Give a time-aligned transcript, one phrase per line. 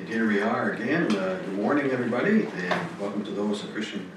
[0.00, 1.14] And here we are again.
[1.14, 4.10] Uh, good morning, everybody, and welcome to those at Christian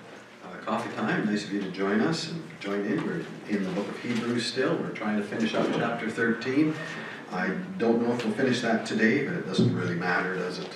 [0.45, 1.25] uh, Coffee Time.
[1.25, 3.05] Nice of you to join us and join in.
[3.05, 4.77] We're in the book of Hebrews still.
[4.77, 6.73] We're trying to finish up chapter 13.
[7.33, 10.69] I don't know if we'll finish that today, but it doesn't really matter, does it?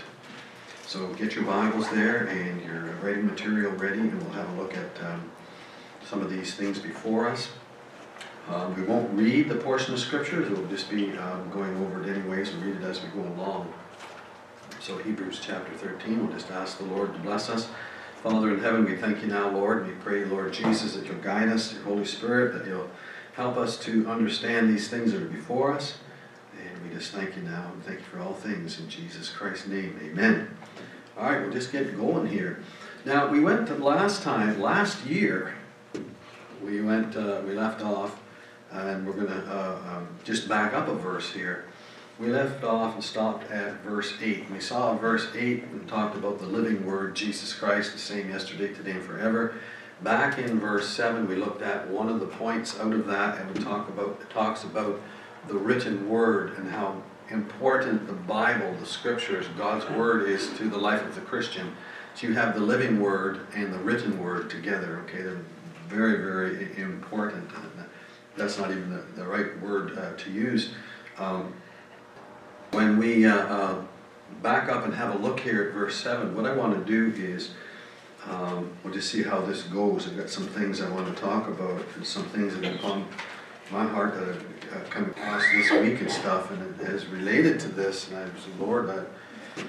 [0.85, 4.75] So get your Bibles there and your writing material ready, and we'll have a look
[4.75, 5.31] at um,
[6.03, 7.47] some of these things before us.
[8.49, 12.03] Um, we won't read the portion of Scripture, it will just be um, going over
[12.03, 13.73] it anyways, we'll read it as we go along.
[14.87, 17.67] So Hebrews chapter 13, we'll just ask the Lord to bless us.
[18.23, 19.79] Father in heaven, we thank you now, Lord.
[19.79, 22.89] and We pray, Lord Jesus, that you'll guide us, your Holy Spirit, that you'll
[23.33, 25.97] help us to understand these things that are before us.
[26.57, 29.67] And we just thank you now and thank you for all things in Jesus Christ's
[29.67, 29.99] name.
[30.01, 30.55] Amen.
[31.17, 32.63] All right, we'll just get going here.
[33.03, 35.53] Now, we went last time, last year,
[36.63, 38.21] we went, uh, we left off,
[38.71, 41.65] and we're going to uh, um, just back up a verse here.
[42.19, 44.49] We left off and stopped at verse 8.
[44.49, 48.73] We saw verse 8 and talked about the living word, Jesus Christ, the same yesterday,
[48.73, 49.53] today, and forever.
[50.01, 53.55] Back in verse 7, we looked at one of the points out of that, and
[53.55, 54.99] we talk about, it talks about
[55.47, 60.77] the written word and how important the Bible, the scriptures, God's word is to the
[60.77, 61.75] life of the Christian.
[62.15, 65.21] So you have the living word and the written word together, okay?
[65.21, 65.41] They're
[65.87, 67.47] very, very important.
[68.35, 70.73] That's not even the, the right word uh, to use.
[71.19, 71.53] Um,
[72.71, 73.81] when we uh, uh,
[74.41, 77.15] back up and have a look here at verse 7, what I want to do
[77.21, 77.51] is
[78.27, 80.07] um, we'll just see how this goes.
[80.07, 83.07] I've got some things I want to talk about and some things that have come
[83.71, 87.59] my heart that have uh, come across this week and stuff, and it is related
[87.61, 88.07] to this.
[88.07, 89.61] And I was, Lord, I,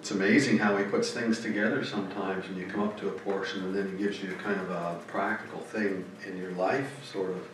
[0.00, 3.64] it's amazing how He puts things together sometimes, and you come up to a portion,
[3.64, 7.46] and then He gives you kind of a practical thing in your life, sort of,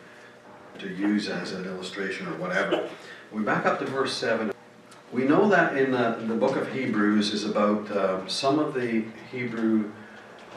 [0.77, 2.89] to use as an illustration or whatever.
[3.31, 4.51] We back up to verse 7.
[5.11, 9.05] We know that in the, the book of Hebrews is about uh, some of the
[9.31, 9.91] Hebrew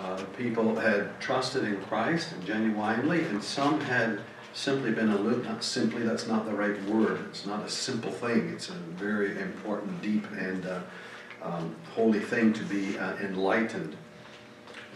[0.03, 4.21] uh, people had trusted in Christ genuinely, and some had
[4.53, 7.25] simply been a little, not simply, that's not the right word.
[7.31, 8.51] It's not a simple thing.
[8.51, 10.81] It's a very important, deep, and uh,
[11.43, 13.97] um, holy thing to be uh, enlightened.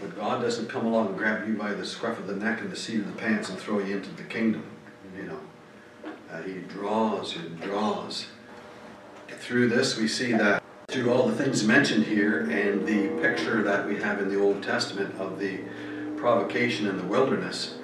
[0.00, 2.70] But God doesn't come along and grab you by the scruff of the neck and
[2.70, 4.64] the seat of the pants and throw you into the kingdom.
[5.16, 5.40] You know,
[6.30, 8.26] uh, He draws and draws.
[9.28, 13.86] Through this, we see that through all the things mentioned here and the picture that
[13.86, 15.60] we have in the Old Testament of the
[16.16, 17.78] provocation in the wilderness,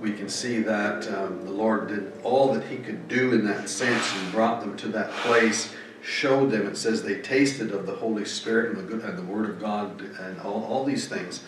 [0.00, 3.68] we can see that um, the Lord did all that He could do in that
[3.68, 5.74] sense and brought them to that place
[6.04, 9.22] showed them, it says they tasted of the Holy Spirit and the, good, and the
[9.22, 11.42] Word of God and all, all these things.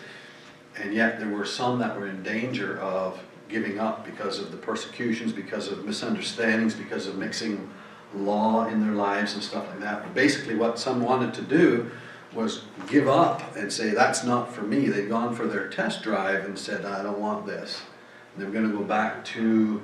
[0.75, 4.57] And yet there were some that were in danger of giving up because of the
[4.57, 7.69] persecutions, because of misunderstandings, because of mixing
[8.13, 10.03] law in their lives and stuff like that.
[10.03, 11.89] But basically, what some wanted to do
[12.33, 14.87] was give up and say, That's not for me.
[14.87, 17.81] They'd gone for their test drive and said, I don't want this.
[18.33, 19.81] And they're going to go back to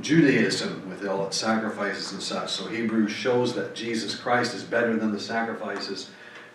[0.00, 2.50] Judaism with all its sacrifices and such.
[2.50, 6.10] So Hebrews shows that Jesus Christ is better than the sacrifices,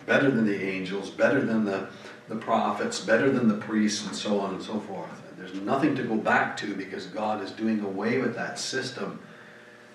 [0.06, 1.88] better than the angels, better than the,
[2.28, 5.27] the prophets, better than the priests, and so on and so forth.
[5.48, 9.20] There's nothing to go back to because God is doing away with that system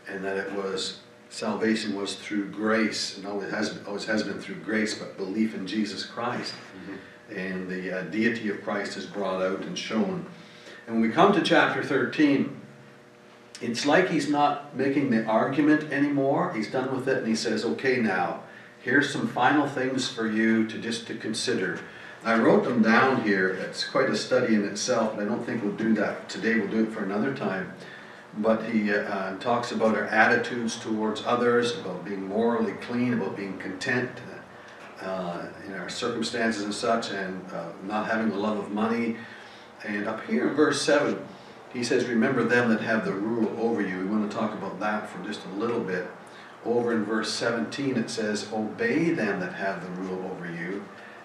[0.07, 0.99] and that it was
[1.29, 5.67] salvation was through grace and always has, always has been through grace, but belief in
[5.67, 6.53] Jesus Christ.
[6.53, 7.37] Mm-hmm.
[7.37, 10.25] And the uh, deity of Christ is brought out and shown.
[10.85, 12.59] And when we come to chapter 13,
[13.61, 16.53] it's like he's not making the argument anymore.
[16.53, 18.41] He's done with it and he says, okay, now,
[18.81, 21.79] here's some final things for you to just to consider.
[22.25, 23.49] I wrote them down here.
[23.49, 26.55] It's quite a study in itself, but I don't think we'll do that today.
[26.55, 27.73] We'll do it for another time.
[28.37, 33.57] But he uh, talks about our attitudes towards others, about being morally clean, about being
[33.57, 34.09] content
[35.01, 39.17] uh, in our circumstances and such, and uh, not having the love of money.
[39.83, 41.19] And up here in verse 7,
[41.73, 43.99] he says, Remember them that have the rule over you.
[43.99, 46.07] We want to talk about that for just a little bit.
[46.63, 50.32] Over in verse 17, it says, Obey them that have the rule.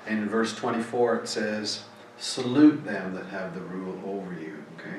[0.08, 1.82] And in verse 24, it says,
[2.16, 4.64] Salute them that have the rule over you.
[4.76, 4.96] Okay?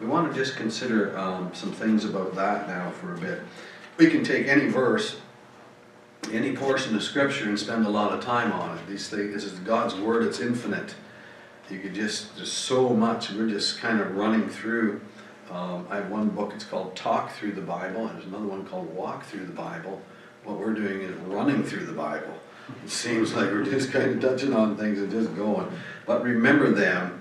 [0.00, 3.42] We want to just consider um, some things about that now for a bit.
[3.98, 5.16] We can take any verse,
[6.32, 8.86] any portion of Scripture, and spend a lot of time on it.
[8.88, 10.96] These things, this is God's Word, it's infinite
[11.70, 15.00] you could just there's so much we're just kind of running through
[15.50, 18.64] um, i have one book it's called talk through the bible and there's another one
[18.64, 20.00] called walk through the bible
[20.44, 22.34] what we're doing is running through the bible
[22.84, 25.70] it seems like we're just kind of touching on things and just going.
[26.06, 27.20] But remember them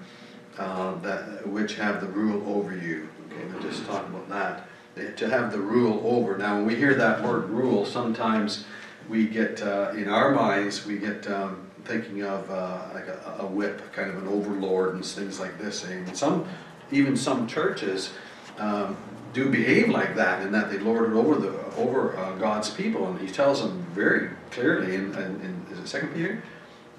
[0.57, 3.09] uh, that which have the rule over you.
[3.31, 5.18] Okay we're just talking about that.
[5.18, 6.38] To have the rule over.
[6.38, 8.65] Now when we hear that word rule sometimes
[9.09, 13.45] we get, uh, in our minds, we get um, thinking of uh, like a, a
[13.45, 15.83] whip, kind of an overlord and things like this.
[15.83, 16.47] And some,
[16.92, 18.12] even some churches
[18.57, 18.97] um,
[19.36, 23.06] do behave like that in that they lord it over the over uh, God's people.
[23.08, 26.42] And he tells them very clearly in, in, in is it Second Peter,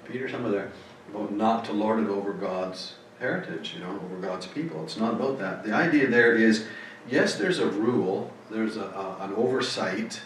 [0.05, 0.71] Peter somewhere there,
[1.09, 4.83] about not to lord it over God's heritage, you know, over God's people.
[4.83, 5.63] It's not about that.
[5.65, 6.67] The idea there is,
[7.09, 10.21] yes, there's a rule, there's a, a an oversight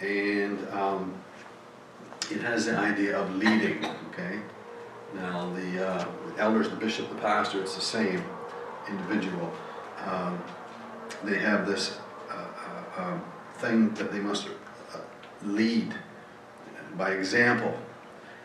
[0.00, 1.14] and um,
[2.30, 4.38] it has the idea of leading, okay?
[5.14, 6.06] Now, the uh,
[6.38, 8.22] elders, the bishop, the pastor, it's the same
[8.88, 9.52] individual.
[10.06, 10.42] Um,
[11.24, 11.98] they have this
[12.30, 13.24] uh, uh, um,
[13.56, 14.98] thing that they must uh,
[15.44, 15.94] lead
[16.96, 17.74] by example.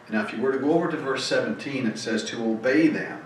[0.09, 3.23] Now, if you were to go over to verse 17, it says to obey them.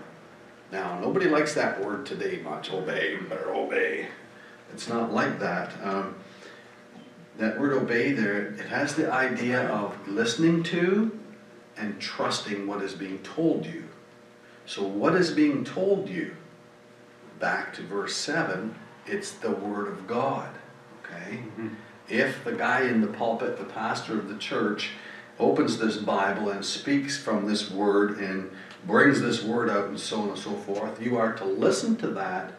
[0.72, 4.08] Now, nobody likes that word today much, obey, better obey.
[4.74, 5.74] It's not like that.
[5.84, 6.16] Um,
[7.38, 11.20] that word obey there, it has the idea of listening to
[11.78, 13.84] and trusting what is being told you.
[14.66, 16.36] So, what is being told you?
[17.40, 18.76] Back to verse 7,
[19.06, 20.50] it's the Word of God.
[21.04, 21.38] Okay?
[21.38, 21.70] Mm-hmm.
[22.10, 24.92] If the guy in the pulpit, the pastor of the church,
[25.40, 28.52] opens this Bible and speaks from this Word and
[28.86, 32.08] brings this Word out and so on and so forth, you are to listen to
[32.08, 32.54] that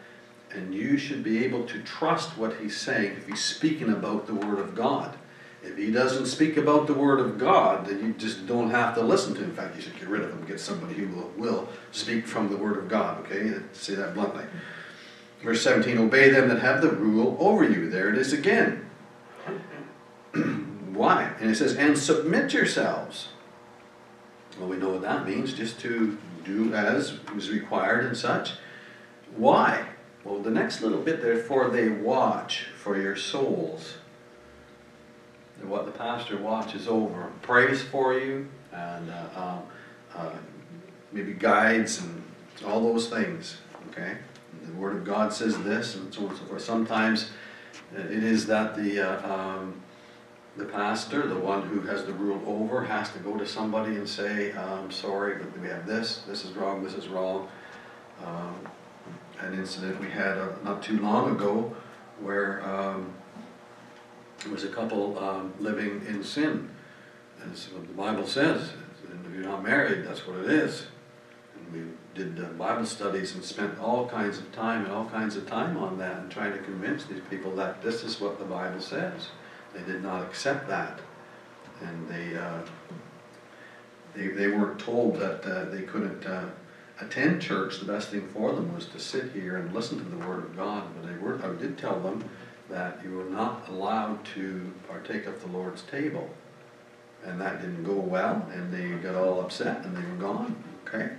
[0.51, 4.35] and you should be able to trust what he's saying if he's speaking about the
[4.35, 5.17] Word of God.
[5.63, 9.01] If he doesn't speak about the Word of God, then you just don't have to
[9.01, 9.49] listen to him.
[9.49, 12.49] In fact, you should get rid of him, get somebody who will, will speak from
[12.49, 13.53] the Word of God, okay?
[13.71, 14.43] Say that bluntly.
[15.43, 17.89] Verse 17 Obey them that have the rule over you.
[17.89, 18.89] There it is again.
[20.93, 21.33] Why?
[21.39, 23.29] And it says, And submit yourselves.
[24.59, 28.51] Well, we know what that means, just to do as is required and such.
[29.35, 29.85] Why?
[30.23, 33.95] Well, the next little bit there, for they watch for your souls.
[35.59, 39.59] And what the pastor watches over, prays for you, and uh, uh,
[40.15, 40.33] uh,
[41.11, 42.23] maybe guides and
[42.65, 43.57] all those things.
[43.89, 44.17] Okay,
[44.65, 46.61] the Word of God says this, and so on and so forth.
[46.61, 47.31] Sometimes
[47.95, 49.81] it is that the uh, um,
[50.55, 54.07] the pastor, the one who has the rule over, has to go to somebody and
[54.07, 56.23] say, "I'm sorry, but we have this.
[56.27, 56.83] This is wrong.
[56.83, 57.47] This is wrong."
[58.23, 58.67] Um,
[59.39, 61.75] an incident we had uh, not too long ago
[62.19, 63.13] where um,
[64.39, 66.69] there was a couple um, living in sin.
[67.51, 68.71] As what the Bible says,
[69.09, 70.87] and if you're not married, that's what it is.
[71.55, 75.35] And we did uh, Bible studies and spent all kinds of time and all kinds
[75.35, 78.45] of time on that and trying to convince these people that this is what the
[78.45, 79.29] Bible says.
[79.73, 80.99] They did not accept that.
[81.81, 82.59] And they, uh,
[84.15, 86.45] they, they weren't told that uh, they couldn't uh,
[87.01, 90.27] attend church, the best thing for them was to sit here and listen to the
[90.27, 90.83] Word of God.
[90.95, 92.23] But they were, I did tell them
[92.69, 96.29] that you were not allowed to partake of the Lord's table.
[97.25, 100.61] And that didn't go well, and they got all upset and they were gone.
[100.85, 101.13] Okay?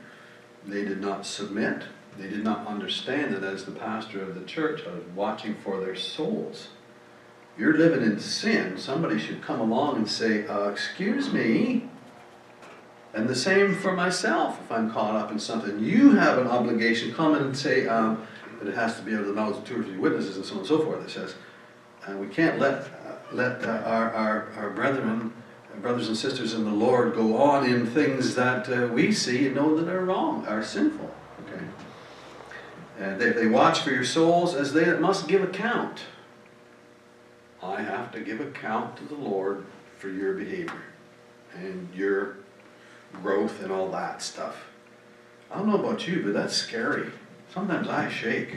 [0.66, 1.84] They did not submit.
[2.18, 5.80] They did not understand that as the pastor of the church, I was watching for
[5.80, 6.68] their souls.
[7.58, 11.88] You're living in sin, somebody should come along and say, uh, Excuse me,
[13.14, 15.78] and the same for myself if I'm caught up in something.
[15.78, 17.14] You have an obligation.
[17.14, 18.26] Come and say um,
[18.58, 20.44] that it has to be out of the mouths of two or three witnesses and
[20.44, 21.04] so on and so forth.
[21.04, 21.36] It says,
[22.06, 25.32] and we can't let, uh, let uh, our, our, our brethren,
[25.80, 29.56] brothers and sisters in the Lord go on in things that uh, we see and
[29.56, 31.12] know that are wrong, are sinful.
[31.46, 31.64] Okay?
[32.98, 36.02] And they, they watch for your souls as they that must give account.
[37.62, 39.64] I have to give account to the Lord
[39.98, 40.82] for your behavior
[41.54, 42.36] and your
[43.12, 44.66] growth and all that stuff.
[45.50, 47.10] I don't know about you, but that's scary.
[47.52, 48.56] Sometimes I shake.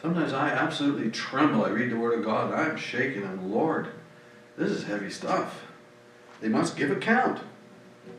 [0.00, 1.64] Sometimes I absolutely tremble.
[1.64, 3.24] I read the Word of God and I'm shaking.
[3.24, 3.88] I'm, Lord,
[4.56, 5.62] this is heavy stuff.
[6.42, 7.40] They must give account,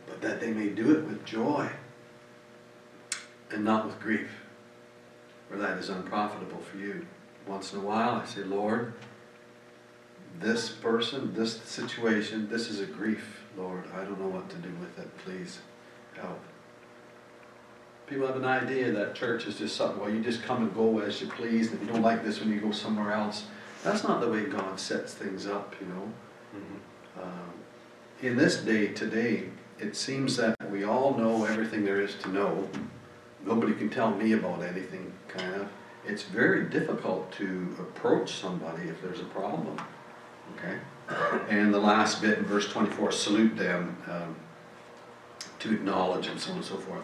[0.08, 1.70] but that they may do it with joy
[3.52, 4.30] and not with grief,
[5.48, 7.06] for that is unprofitable for you.
[7.46, 8.94] Once in a while, I say, Lord,
[10.40, 14.70] this person, this situation, this is a grief Lord, I don't know what to do
[14.80, 15.16] with it.
[15.18, 15.60] Please
[16.20, 16.40] help.
[18.06, 20.98] People have an idea that church is just something, well, you just come and go
[20.98, 21.72] as you please.
[21.72, 23.44] If you don't like this when you go somewhere else.
[23.82, 26.12] That's not the way God sets things up, you know.
[26.56, 27.22] Mm-hmm.
[27.22, 27.53] Um,
[28.22, 29.44] in this day, today,
[29.78, 32.68] it seems that we all know everything there is to know.
[33.44, 35.68] Nobody can tell me about anything, kind of.
[36.06, 39.78] It's very difficult to approach somebody if there's a problem.
[40.56, 40.78] Okay?
[41.48, 44.36] And the last bit in verse 24, salute them um,
[45.60, 47.02] to acknowledge and so on and so forth.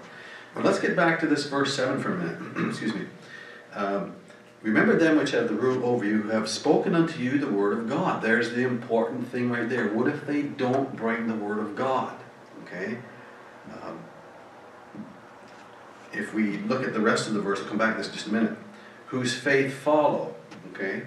[0.55, 2.69] But let's get back to this verse 7 for a minute.
[2.71, 3.07] Excuse me.
[3.75, 4.14] Um,
[4.62, 7.79] Remember them which have the rule over you, who have spoken unto you the word
[7.79, 8.23] of God.
[8.23, 9.88] There's the important thing right there.
[9.88, 12.14] What if they don't bring the word of God?
[12.64, 12.99] Okay?
[13.83, 14.00] Um,
[16.12, 18.26] if we look at the rest of the verse, I'll come back to this just
[18.26, 18.57] a minute.
[19.07, 20.35] Whose faith follow.
[20.75, 21.05] Okay?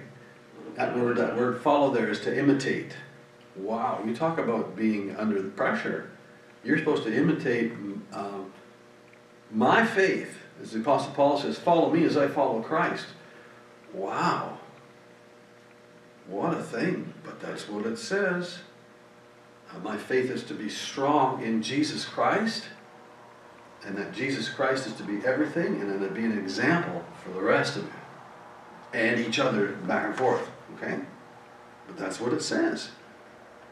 [0.74, 2.96] That word, that word follow there is to imitate.
[3.54, 6.10] Wow, you talk about being under the pressure.
[6.64, 7.72] You're supposed to imitate
[8.12, 8.52] um,
[9.52, 10.38] my faith.
[10.60, 13.06] As the Apostle Paul says, follow me as I follow Christ.
[13.94, 14.58] Wow.
[16.26, 17.14] What a thing.
[17.22, 18.58] But that's what it says.
[19.70, 22.64] Uh, my faith is to be strong in Jesus Christ,
[23.84, 27.30] and that Jesus Christ is to be everything, and then to be an example for
[27.30, 27.92] the rest of you,
[28.92, 30.50] and each other back and forth.
[30.76, 31.00] Okay?
[31.86, 32.90] But that's what it says.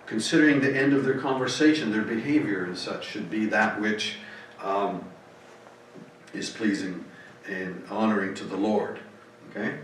[0.07, 4.17] Considering the end of their conversation, their behavior and such should be that which
[4.61, 5.05] um,
[6.35, 7.05] is pleasing
[7.49, 9.01] and honoring to the Lord.
[9.51, 9.79] Okay?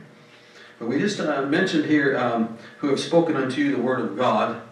[0.79, 4.17] But we just uh, mentioned here um, who have spoken unto you the word of
[4.17, 4.63] God.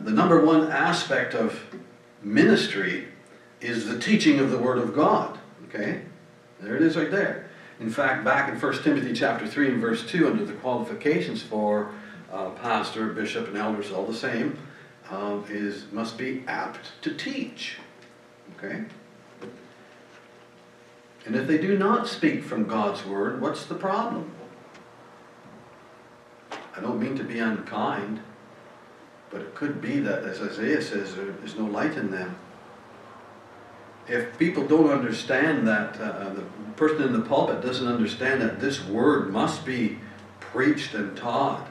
[0.00, 1.60] The number one aspect of
[2.22, 3.08] ministry
[3.60, 5.38] is the teaching of the word of God.
[5.68, 6.02] Okay?
[6.60, 7.48] There it is right there.
[7.80, 11.92] In fact, back in 1 Timothy chapter 3 and verse 2, under the qualifications for
[12.30, 14.58] uh, pastor, bishop, and elders, all the same,
[15.10, 17.78] um, is must be apt to teach.
[18.56, 18.84] Okay?
[21.26, 24.30] And if they do not speak from God's word, what's the problem?
[26.76, 28.20] I don't mean to be unkind,
[29.30, 32.36] but it could be that, as Isaiah says, there's no light in them.
[34.08, 36.42] If people don't understand that, uh, the
[36.76, 39.98] person in the pulpit doesn't understand that this word must be
[40.40, 41.68] preached and taught,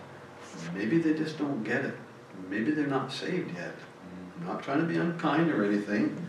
[0.73, 1.95] maybe they just don't get it.
[2.49, 3.75] Maybe they're not saved yet.
[4.39, 6.25] I'm not trying to be unkind or anything.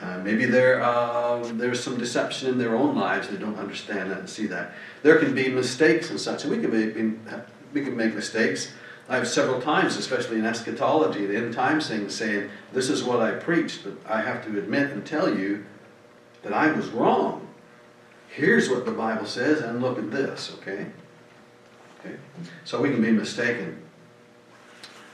[0.00, 3.28] Uh, maybe there, uh, there's some deception in their own lives.
[3.28, 4.72] They don't understand that and see that.
[5.02, 7.32] There can be mistakes and such, and we can, be,
[7.72, 8.72] we can make mistakes.
[9.08, 13.20] I have several times, especially in eschatology, the end times thing, saying, This is what
[13.20, 15.64] I preached, but I have to admit and tell you
[16.42, 17.46] that I was wrong.
[18.28, 20.86] Here's what the Bible says, and look at this, okay?
[22.00, 22.16] Okay?
[22.64, 23.82] So we can be mistaken.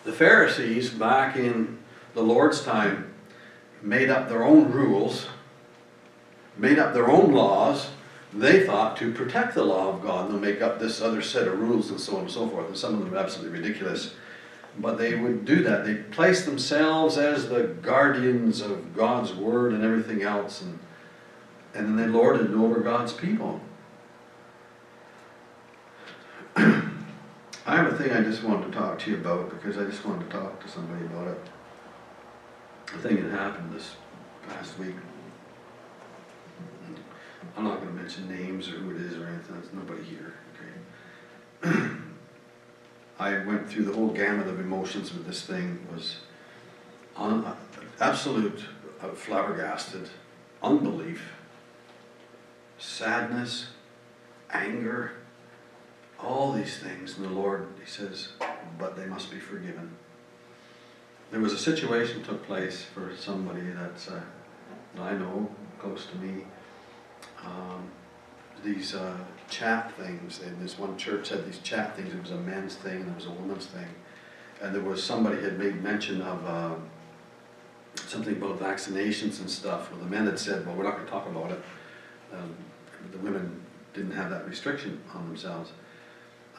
[0.04, 1.78] The Pharisees, back in
[2.14, 3.14] the Lord's time,
[3.80, 5.26] made up their own rules,
[6.56, 7.88] made up their own laws,
[8.34, 10.28] they thought to protect the law of God.
[10.28, 12.66] They'll make up this other set of rules and so on and so forth.
[12.66, 14.14] And some of them are absolutely ridiculous.
[14.78, 15.84] But they would do that.
[15.84, 20.62] They place themselves as the guardians of God's word and everything else.
[20.62, 20.80] And,
[21.74, 23.60] and then they lorded it over God's people.
[26.56, 26.90] I
[27.66, 30.28] have a thing I just wanted to talk to you about because I just wanted
[30.28, 31.40] to talk to somebody about it.
[32.94, 33.94] A thing that happened this
[34.48, 34.96] past week.
[37.56, 39.60] I'm not going to mention names or who it is or anything.
[39.60, 40.34] There's nobody here.
[41.62, 41.90] Okay.
[43.18, 45.86] I went through the whole gamut of emotions with this thing.
[45.92, 46.18] Was
[47.16, 47.56] on
[48.00, 48.64] absolute
[49.00, 50.08] uh, flabbergasted,
[50.62, 51.32] unbelief,
[52.78, 53.68] sadness,
[54.50, 55.12] anger,
[56.20, 57.16] all these things.
[57.16, 58.28] And the Lord, He says,
[58.78, 59.96] but they must be forgiven.
[61.30, 64.20] There was a situation took place for somebody that's uh,
[64.94, 66.44] that I know close to me
[67.44, 67.90] um,
[68.62, 69.16] these uh,
[69.50, 70.40] chat things.
[70.40, 72.12] And this one church had these chat things.
[72.12, 73.88] It was a men's thing and it was a woman's thing.
[74.62, 76.74] And there was somebody had made mention of uh,
[78.06, 79.90] something about vaccinations and stuff.
[79.90, 81.62] Well, the men had said, well, we're not going to talk about it.
[82.32, 82.54] Um,
[83.12, 83.60] the women
[83.92, 85.72] didn't have that restriction on themselves.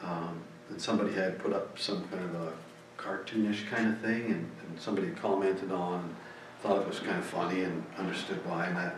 [0.02, 2.52] Um, and somebody had put up some kind of a
[2.96, 6.14] cartoonish kind of thing, and, and somebody commented on,
[6.60, 8.66] thought it was kind of funny, and understood why.
[8.66, 8.96] And that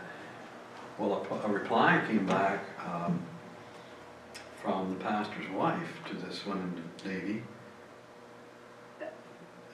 [0.99, 3.23] well, a, a reply came back um,
[4.61, 6.43] from the pastor's wife to this
[7.05, 7.41] lady.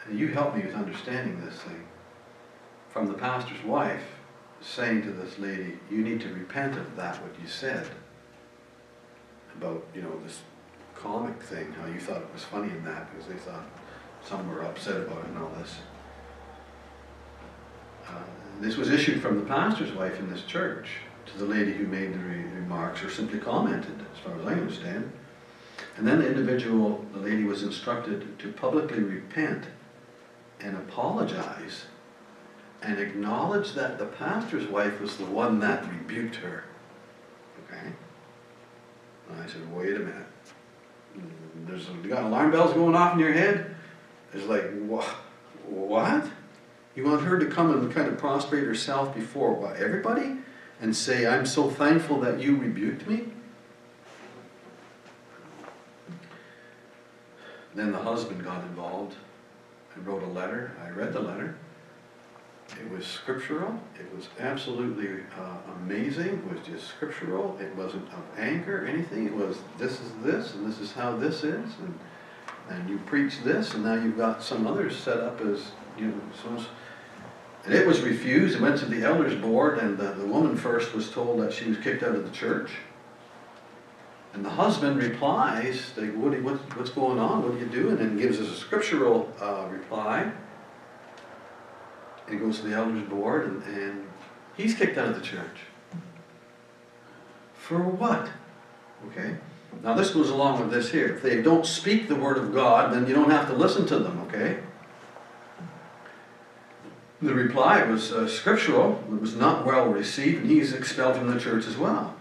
[0.05, 1.83] And you helped me with understanding this thing.
[2.89, 4.03] From the pastor's wife
[4.61, 7.87] saying to this lady, you need to repent of that, what you said
[9.57, 10.41] about, you know, this
[10.93, 13.65] comic thing, how you thought it was funny in that because they thought
[14.23, 15.75] some were upset about it and all this.
[18.07, 18.11] Uh,
[18.61, 20.89] this was issued from the pastor's wife in this church
[21.37, 25.11] the lady who made the re remarks or simply commented, as far as I understand.
[25.97, 29.65] And then the individual, the lady was instructed to publicly repent
[30.59, 31.85] and apologize
[32.81, 36.65] and acknowledge that the pastor's wife was the one that rebuked her.
[37.63, 37.91] Okay?
[39.29, 40.27] And I said, wait a minute.
[41.65, 43.75] There's you got alarm bells going off in your head?
[44.33, 45.05] It's like, what?
[45.67, 46.29] What?
[46.95, 49.77] You want her to come and kind of prostrate herself before what?
[49.77, 50.37] Everybody?
[50.81, 53.25] And say, I'm so thankful that you rebuked me?
[57.73, 59.15] Then the husband got involved
[59.95, 60.71] and wrote a letter.
[60.85, 61.55] I read the letter.
[62.79, 63.79] It was scriptural.
[63.99, 66.43] It was absolutely uh, amazing.
[66.49, 67.57] It was just scriptural.
[67.59, 69.27] It wasn't of anger, anything.
[69.27, 71.99] It was this is this, and this is how this is, and
[72.69, 76.21] and you preach this, and now you've got some others set up as you know.
[76.41, 76.65] So,
[77.65, 78.55] and it was refused.
[78.55, 81.67] It went to the elders board, and the, the woman first was told that she
[81.67, 82.71] was kicked out of the church.
[84.33, 87.41] And the husband replies, like, what, what, what's going on?
[87.41, 87.97] What are you doing?
[87.99, 90.31] And gives us a scriptural uh, reply.
[92.27, 94.07] And he goes to the elders board, and, and
[94.55, 95.57] he's kicked out of the church.
[97.53, 98.29] For what?
[99.07, 99.37] Okay.
[99.83, 101.07] Now this goes along with this here.
[101.07, 103.99] If they don't speak the word of God, then you don't have to listen to
[103.99, 104.59] them, okay?
[107.25, 111.39] The reply was uh, scriptural, it was not well received, and he's expelled from the
[111.39, 112.15] church as well.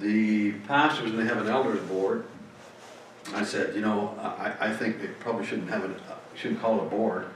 [0.00, 2.24] The pastors, and they have an elders board,
[3.32, 5.96] I said, you know, I, I think they probably shouldn't have it,
[6.34, 7.28] shouldn't call it a board,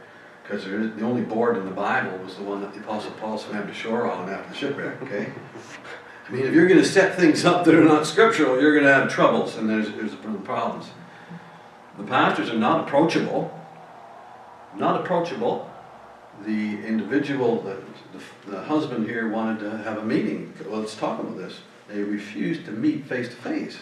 [0.43, 3.65] because the only board in the Bible was the one that the Apostle Paul swam
[3.69, 5.33] to shore on after the shipwreck, okay?
[6.29, 8.87] I mean, if you're going to set things up that are not scriptural, you're going
[8.87, 10.91] to have troubles, and there's, there's problems.
[11.99, 13.57] The pastors are not approachable,
[14.75, 15.71] not approachable.
[16.43, 17.79] The individual, the,
[18.13, 20.53] the, the husband here wanted to have a meeting.
[20.67, 21.61] Let's talk about this.
[21.89, 23.79] They refused to meet face to face.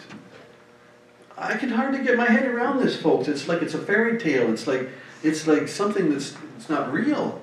[1.37, 3.27] I can hardly get my head around this, folks.
[3.27, 4.51] It's like it's a fairy tale.
[4.51, 4.89] It's like
[5.23, 7.41] it's like something that's it's not real.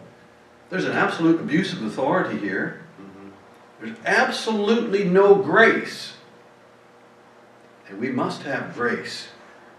[0.70, 2.80] There's an absolute abuse of authority here.
[3.80, 6.12] There's absolutely no grace.
[7.88, 9.28] And we must have grace.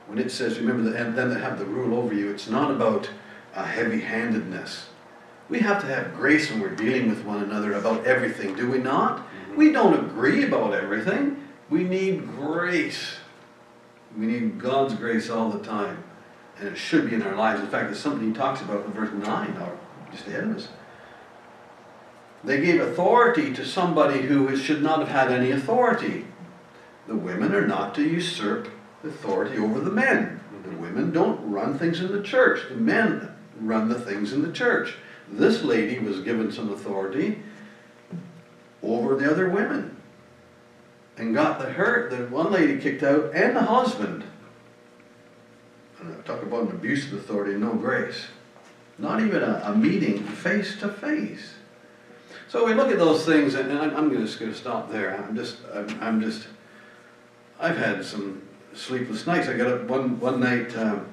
[0.08, 2.72] When it says, remember, the, and then they have the rule over you, it's not
[2.72, 3.10] about
[3.56, 4.88] a heavy handedness.
[5.51, 8.77] We have to have grace when we're dealing with one another about everything, do we
[8.77, 9.17] not?
[9.17, 9.58] Mm-hmm.
[9.58, 11.46] We don't agree about everything.
[11.70, 13.17] We need grace.
[14.17, 16.05] We need God's grace all the time.
[16.58, 17.60] And it should be in our lives.
[17.60, 19.77] In fact, it's something he talks about in verse 9, or
[20.10, 20.70] just ahead of us.
[22.45, 26.28] They gave authority to somebody who should not have had any authority.
[27.08, 28.69] The women are not to usurp
[29.04, 30.39] authority over the men.
[30.63, 32.69] The women don't run things in the church.
[32.69, 34.95] The men run the things in the church.
[35.32, 37.41] This lady was given some authority
[38.84, 39.96] over the other women
[41.17, 44.24] and got the hurt, the one lady kicked out and the husband.
[46.00, 48.26] And talk about an abuse of authority, no grace.
[48.98, 51.54] Not even a, a meeting face to face.
[52.50, 55.15] So we look at those things, and I'm, I'm just going to stop there.
[55.15, 56.48] I'm just, I'm, I'm, just,
[57.60, 58.41] I've had some
[58.74, 59.48] sleepless nights.
[59.48, 60.76] I got up one one night.
[60.76, 61.11] Um,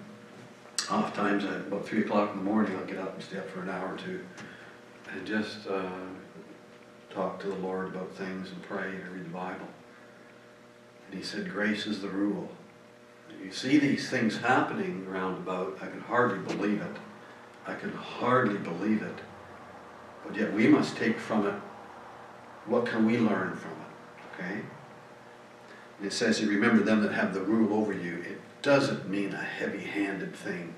[0.91, 2.77] off times at about three o'clock in the morning.
[2.77, 4.25] I'll get up and stay up for an hour or two,
[5.11, 5.91] and just uh,
[7.11, 9.69] talk to the Lord about things and pray and read the Bible.
[11.07, 12.49] And He said, "Grace is the rule."
[13.43, 15.79] You see these things happening around about.
[15.81, 16.97] I can hardly believe it.
[17.67, 19.19] I can hardly believe it.
[20.27, 21.55] But yet we must take from it,
[22.67, 24.35] what can we learn from it?
[24.35, 24.61] Okay?
[25.99, 28.17] And it says, you remember them that have the rule over you.
[28.17, 30.75] It doesn't mean a heavy handed thing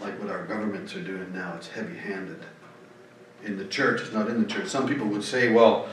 [0.00, 1.54] like what our governments are doing now.
[1.56, 2.44] It's heavy handed.
[3.44, 4.68] In the church, it's not in the church.
[4.68, 5.88] Some people would say, well,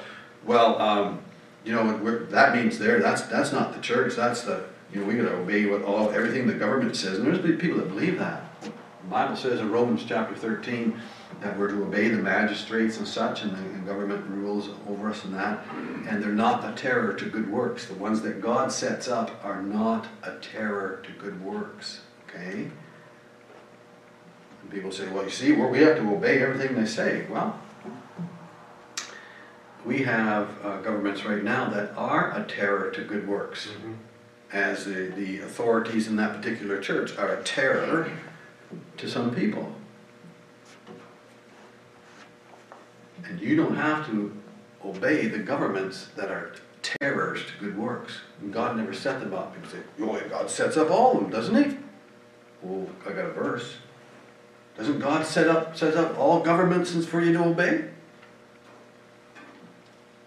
[0.45, 1.21] well, um,
[1.63, 5.15] you know, that means there, that's, that's not the church, that's the, you know, we
[5.15, 7.19] got to obey what all, everything the government says.
[7.19, 8.43] And there's people that believe that.
[8.61, 8.71] The
[9.09, 10.99] Bible says in Romans chapter 13,
[11.41, 15.23] that we're to obey the magistrates and such, and the and government rules over us
[15.23, 15.65] and that.
[16.07, 17.87] And they're not a terror to good works.
[17.87, 22.01] The ones that God sets up are not a terror to good works.
[22.29, 22.69] Okay?
[24.71, 27.25] People say, well, you see, we have to obey everything they say.
[27.29, 27.59] Well,
[29.85, 33.67] we have uh, governments right now that are a terror to good works.
[33.67, 33.93] Mm-hmm.
[34.53, 38.11] As the, the authorities in that particular church are a terror
[38.97, 39.73] to some people.
[43.23, 44.35] And you don't have to
[44.83, 48.19] obey the governments that are terrors to good works.
[48.41, 49.53] And God never set them up.
[49.55, 51.77] People say, oh, God sets up all of them, doesn't he?
[52.61, 53.75] Well, I got a verse.
[54.77, 57.85] Doesn't God set up set up all governments for you to obey?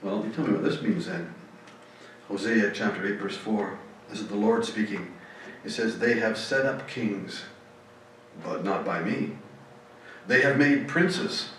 [0.03, 1.35] Well, you tell me what this means then.
[2.29, 3.79] Hosea chapter 8, verse 4.
[4.11, 5.15] This is the Lord speaking.
[5.65, 7.45] It says, They have set up kings,
[8.45, 9.39] but not by me.
[10.27, 11.51] They have made princes,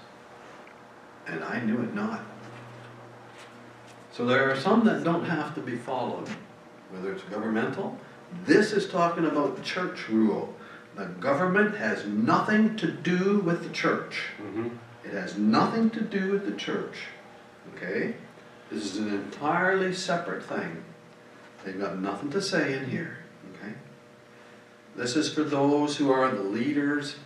[1.27, 2.23] and I knew it not.
[4.11, 6.29] So there are some that don't have to be followed,
[6.89, 7.97] whether it's governmental.
[8.45, 10.53] This is talking about church rule.
[10.95, 14.23] The government has nothing to do with the church.
[14.41, 14.69] Mm-hmm.
[15.03, 16.95] It has nothing to do with the church.
[17.75, 18.15] Okay?
[18.71, 20.83] This is an entirely separate thing.
[21.63, 23.17] They've got nothing to say in here.
[23.55, 23.73] Okay?
[24.95, 27.17] This is for those who are the leaders,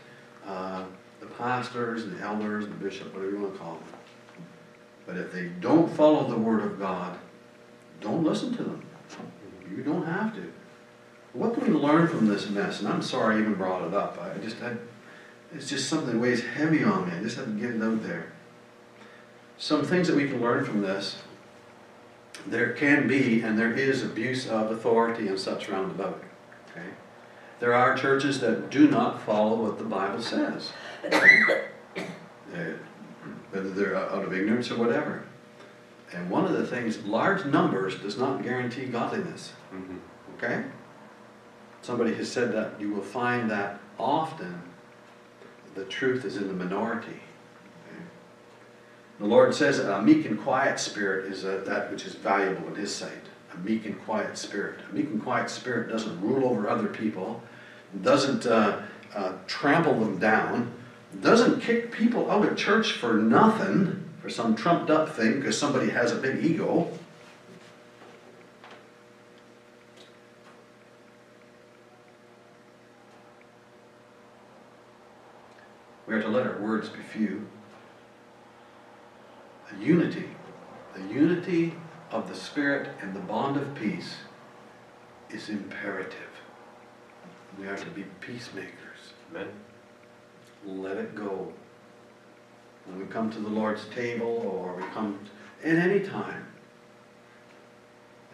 [0.48, 0.86] uh,
[1.20, 3.84] the pastors, the elders, the bishop, whatever you want to call them.
[5.06, 7.18] But if they don't follow the word of God,
[8.02, 8.84] don't listen to them.
[9.70, 10.52] You don't have to.
[11.34, 12.80] What can we learn from this mess?
[12.80, 14.20] And I'm sorry I even brought it up.
[14.20, 14.80] I just had,
[15.54, 17.15] it's just something that weighs heavy on me.
[17.18, 18.32] I just had to get it out there.
[19.58, 21.18] Some things that we can learn from this.
[22.48, 26.24] There can be and there is abuse of authority and such round about.
[26.72, 26.88] Okay?
[27.60, 30.72] There are churches that do not follow what the Bible says.
[32.52, 32.80] They're-
[33.52, 35.24] Whether they're out of ignorance or whatever.
[36.13, 39.54] And one of the things, large numbers does not guarantee godliness.
[39.74, 39.98] Mhm.
[40.38, 40.63] Okay?
[41.82, 44.62] Somebody has said that you will find that often
[45.76, 47.22] the truth is in the minority.
[49.20, 52.76] The Lord says a meek and quiet spirit is uh, that which is valuable in
[52.76, 53.12] His sight.
[53.54, 54.80] A meek and quiet spirit.
[54.89, 57.44] A meek and quiet spirit doesn't rule over other people,
[58.02, 58.82] doesn't uh,
[59.13, 60.72] uh, trample them down,
[61.22, 65.89] doesn't kick people out of church for nothing, for some trumped up thing because somebody
[65.89, 66.89] has a big ego.
[76.10, 77.48] We are to let our words be few.
[79.69, 80.28] The unity,
[80.95, 81.76] the unity
[82.10, 84.15] of the Spirit and the bond of peace
[85.30, 86.15] is imperative.
[87.60, 89.13] We are to be peacemakers.
[89.30, 89.50] Amen.
[90.65, 91.54] Let it go.
[92.86, 95.19] When we come to the Lord's table or we come
[95.63, 96.48] at any time,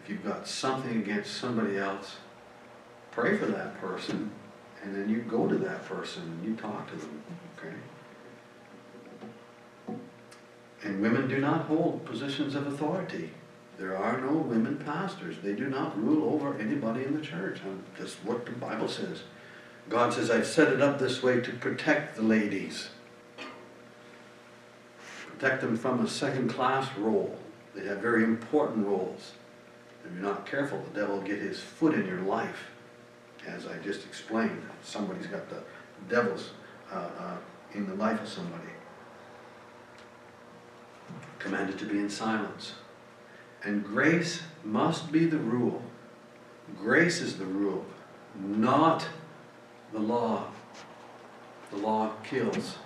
[0.02, 2.16] if you've got something against somebody else,
[3.10, 4.30] pray for that person
[4.86, 7.20] and then you go to that person and you talk to them,
[7.58, 7.74] okay?
[10.84, 13.30] And women do not hold positions of authority.
[13.78, 15.38] There are no women pastors.
[15.42, 17.58] They do not rule over anybody in the church.
[17.98, 19.24] That's what the Bible says.
[19.88, 22.90] God says, I've set it up this way to protect the ladies.
[25.26, 27.36] Protect them from a second class role.
[27.74, 29.32] They have very important roles.
[30.04, 32.70] If you're not careful, the devil will get his foot in your life.
[33.46, 35.62] As I just explained, somebody's got the
[36.08, 36.50] devil's
[36.92, 37.36] uh, uh,
[37.72, 38.70] in the life of somebody.
[41.38, 42.74] Commanded to be in silence.
[43.62, 45.82] And grace must be the rule.
[46.78, 47.84] Grace is the rule,
[48.38, 49.06] not
[49.92, 50.46] the law.
[51.70, 52.76] The law kills.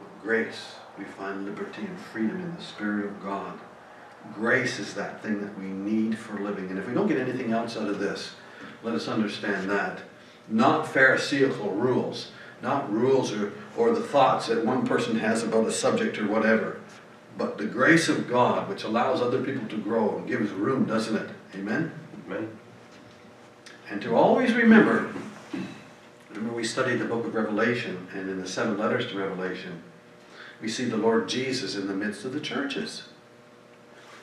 [0.00, 3.58] With grace, we find liberty and freedom in the Spirit of God.
[4.34, 6.68] Grace is that thing that we need for living.
[6.70, 8.32] And if we don't get anything else out of this,
[8.82, 10.00] let us understand that.
[10.48, 15.72] Not Pharisaical rules, not rules or, or the thoughts that one person has about a
[15.72, 16.80] subject or whatever,
[17.38, 21.16] but the grace of God, which allows other people to grow and gives room, doesn't
[21.16, 21.30] it?
[21.54, 21.92] Amen?
[22.26, 22.50] Amen.
[23.88, 25.12] And to always remember,
[26.30, 29.82] remember we studied the book of Revelation, and in the seven letters to Revelation,
[30.60, 33.04] we see the Lord Jesus in the midst of the churches.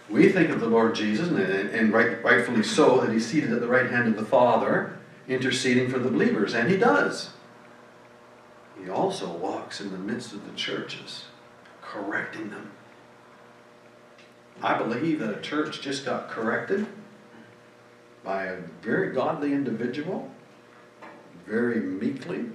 [0.09, 3.59] We think of the Lord Jesus, and, and right, rightfully so, that he's seated at
[3.59, 7.31] the right hand of the Father, interceding for the believers, and he does.
[8.81, 11.25] He also walks in the midst of the churches,
[11.81, 12.71] correcting them.
[14.61, 16.87] I believe that a church just got corrected
[18.23, 20.31] by a very godly individual,
[21.45, 22.45] very meekly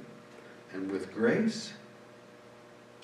[0.72, 1.72] and with grace.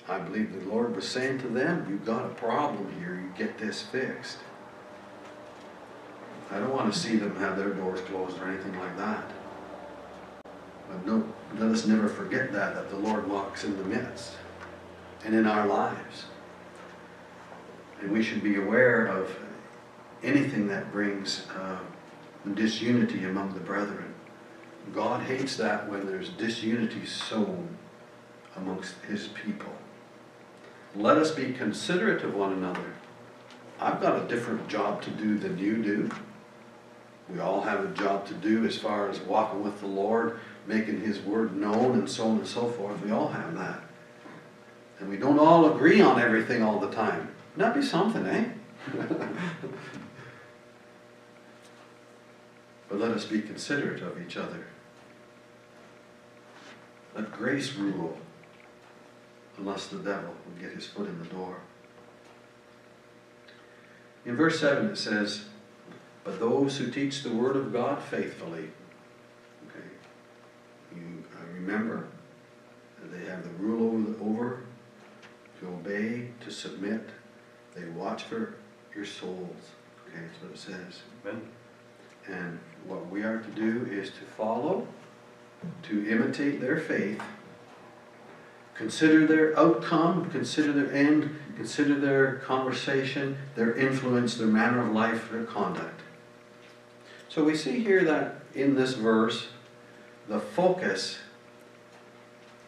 [0.09, 3.59] I believe the Lord was saying to them, You've got a problem here, you get
[3.59, 4.39] this fixed.
[6.51, 9.23] I don't want to see them have their doors closed or anything like that.
[10.89, 11.23] But no,
[11.59, 14.33] let us never forget that, that the Lord walks in the midst
[15.23, 16.25] and in our lives.
[18.01, 19.37] And we should be aware of
[20.23, 21.77] anything that brings uh,
[22.55, 24.15] disunity among the brethren.
[24.91, 27.77] God hates that when there's disunity sown
[28.55, 29.71] amongst his people.
[30.95, 32.93] Let us be considerate of one another.
[33.79, 36.09] I've got a different job to do than you do.
[37.29, 41.01] We all have a job to do as far as walking with the Lord, making
[41.01, 43.01] his word known, and so on and so forth.
[43.03, 43.81] We all have that.
[44.99, 47.29] And we don't all agree on everything all the time.
[47.55, 48.45] That'd be something, eh?
[52.89, 54.65] but let us be considerate of each other.
[57.15, 58.17] Let grace rule,
[59.59, 61.57] unless the devil would get his foot in the door.
[64.25, 65.45] In verse 7 it says,
[66.23, 68.69] But those who teach the word of God faithfully,
[69.67, 69.85] okay,
[70.95, 72.07] you remember
[73.01, 74.63] that they have the rule over, over
[75.59, 77.09] to obey, to submit.
[77.75, 78.55] They watch for
[78.95, 79.71] your souls.
[80.07, 81.01] Okay, that's what it says.
[81.25, 81.41] Amen.
[82.27, 84.87] And what we are to do is to follow
[85.83, 87.21] to imitate their faith,
[88.79, 95.29] consider their outcome, consider their end, consider their conversation, their influence, their manner of life,
[95.29, 95.99] their conduct.
[97.27, 99.49] So we see here that in this verse,
[100.29, 101.19] the focus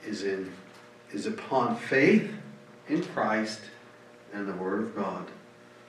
[0.05, 0.51] is in
[1.13, 2.33] is upon faith
[2.89, 3.61] in Christ
[4.33, 5.27] and the Word of God.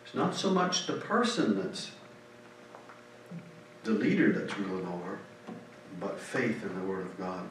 [0.04, 1.90] It's not so much the person that's
[3.82, 5.18] the leader that's ruling over,
[5.98, 7.48] but faith in the Word of God.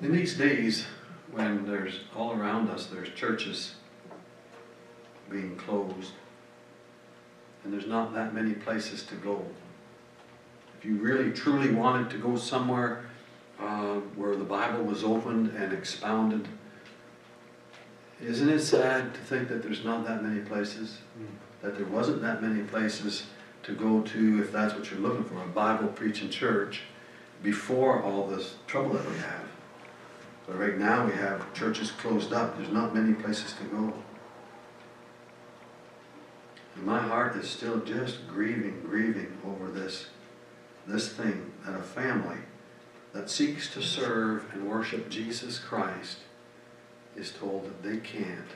[0.00, 0.86] In these days,
[1.32, 3.74] when there's all around us, there's churches
[5.28, 6.12] being closed,
[7.64, 9.44] and there's not that many places to go.
[10.78, 13.06] If you really truly wanted to go somewhere
[13.58, 16.46] uh, where the Bible was opened and expounded,
[18.22, 20.98] isn't it sad to think that there's not that many places?
[21.60, 23.24] That there wasn't that many places
[23.64, 26.82] to go to, if that's what you're looking for, a Bible preaching church,
[27.42, 29.57] before all this trouble that we have.
[30.48, 33.92] But right now we have churches closed up, there's not many places to go.
[36.74, 40.06] And my heart is still just grieving, grieving over this,
[40.86, 42.38] this thing that a family
[43.12, 46.18] that seeks to serve and worship Jesus Christ
[47.14, 48.48] is told that they can't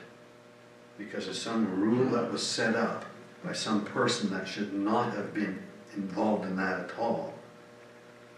[0.97, 3.05] because of some rule that was set up
[3.43, 5.61] by some person that should not have been
[5.95, 7.32] involved in that at all.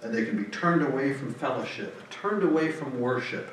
[0.05, 3.49] That they can be turned away from fellowship, turned away from worship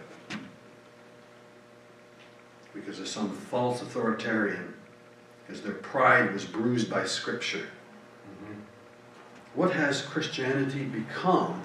[2.74, 4.74] because of some false authoritarian,
[5.46, 7.68] because their pride was bruised by Scripture.
[8.44, 8.60] Mm-hmm.
[9.54, 11.62] What has Christianity become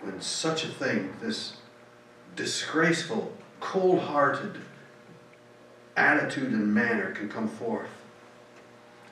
[0.00, 1.58] when such a thing, this
[2.34, 4.60] disgraceful, cold hearted
[5.96, 7.90] attitude and manner can come forth?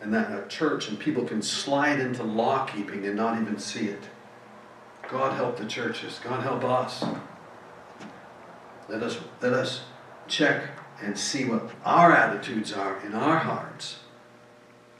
[0.06, 3.88] And that a church and people can slide into law keeping and not even see
[3.88, 4.04] it.
[5.10, 6.20] God help the churches.
[6.22, 7.04] God help us.
[8.88, 9.80] Let us, let us
[10.28, 10.62] check
[11.02, 13.96] and see what our attitudes are in our hearts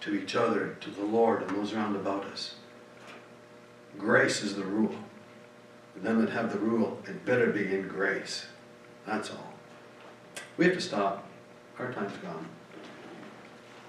[0.01, 2.57] to each other, to the Lord, and those round about us.
[3.97, 4.97] Grace is the rule.
[5.95, 8.47] For them that have the rule, it better be in grace.
[9.07, 9.55] That's all.
[10.57, 11.29] We have to stop.
[11.79, 12.49] Our time's gone.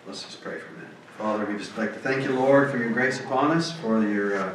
[0.06, 0.97] Let's just pray for a minute.
[1.18, 4.38] Father, we just like to thank you, Lord, for your grace upon us, for your,
[4.38, 4.54] uh,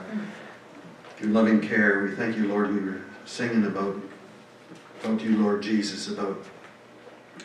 [1.20, 2.04] your loving care.
[2.04, 4.00] We thank you, Lord, we were singing about,
[5.02, 6.38] about you, Lord Jesus, about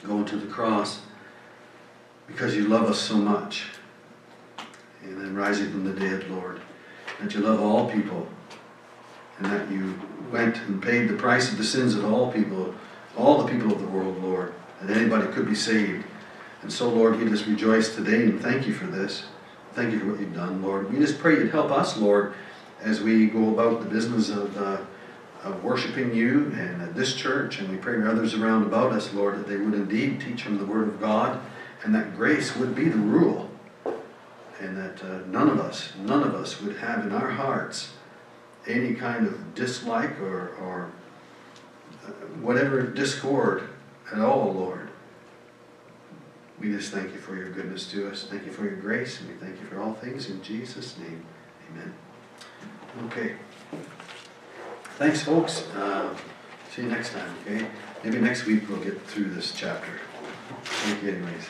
[0.03, 1.01] going to the cross
[2.27, 3.65] because you love us so much.
[5.01, 6.62] And then rising from the dead, Lord.
[7.19, 8.27] That you love all people.
[9.39, 9.99] And that you
[10.32, 12.75] went and paid the price of the sins of all people,
[13.17, 14.53] all the people of the world, Lord.
[14.84, 16.06] That anybody could be saved.
[16.67, 19.23] And so, Lord, we just rejoice today and thank you for this.
[19.71, 20.91] Thank you for what you've done, Lord.
[20.91, 22.34] We just pray you'd help us, Lord,
[22.82, 24.80] as we go about the business of, uh,
[25.45, 27.60] of worshiping you and this church.
[27.60, 30.58] And we pray for others around about us, Lord, that they would indeed teach them
[30.58, 31.39] the Word of God
[31.86, 33.49] and that grace would be the rule.
[34.60, 37.93] And that uh, none of us, none of us would have in our hearts
[38.67, 40.91] any kind of dislike or, or
[42.06, 43.69] uh, whatever discord
[44.12, 44.87] at all, Lord.
[46.60, 48.24] We just thank you for your goodness to us.
[48.24, 51.24] Thank you for your grace, and we thank you for all things in Jesus' name.
[51.72, 51.93] Amen.
[53.06, 53.36] Okay.
[54.98, 55.67] Thanks, folks.
[55.76, 56.15] Uh,
[56.74, 57.67] see you next time, okay?
[58.04, 60.00] Maybe next week we'll get through this chapter.
[60.63, 61.46] Thank you, anyways.